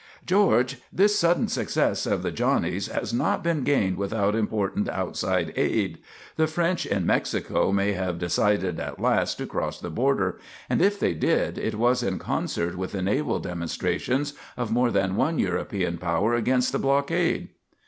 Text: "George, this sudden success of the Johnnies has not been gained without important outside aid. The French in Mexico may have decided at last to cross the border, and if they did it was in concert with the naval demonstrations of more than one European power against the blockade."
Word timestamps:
"George, 0.25 0.79
this 0.91 1.15
sudden 1.19 1.47
success 1.47 2.07
of 2.07 2.23
the 2.23 2.31
Johnnies 2.31 2.87
has 2.87 3.13
not 3.13 3.43
been 3.43 3.63
gained 3.63 3.97
without 3.97 4.33
important 4.33 4.89
outside 4.89 5.53
aid. 5.55 5.99
The 6.37 6.47
French 6.47 6.87
in 6.87 7.05
Mexico 7.05 7.71
may 7.71 7.91
have 7.91 8.17
decided 8.17 8.79
at 8.79 8.99
last 8.99 9.37
to 9.37 9.45
cross 9.45 9.79
the 9.79 9.91
border, 9.91 10.39
and 10.71 10.81
if 10.81 10.99
they 10.99 11.13
did 11.13 11.59
it 11.59 11.75
was 11.75 12.01
in 12.01 12.17
concert 12.17 12.75
with 12.75 12.93
the 12.93 13.03
naval 13.03 13.37
demonstrations 13.37 14.33
of 14.57 14.71
more 14.71 14.89
than 14.89 15.17
one 15.17 15.37
European 15.37 15.99
power 15.99 16.33
against 16.33 16.71
the 16.71 16.79
blockade." 16.79 17.49